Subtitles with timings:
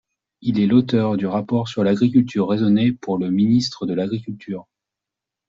[0.41, 4.65] Il est l’auteur du rapport sur l’agriculture raisonnée pour le ministre de l’Agriculture.